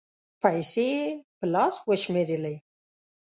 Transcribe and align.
پېسې 0.41 0.87
یې 0.95 1.05
په 1.37 1.45
لاس 1.53 1.75
و 1.85 1.89
شمېرلې 2.03 2.55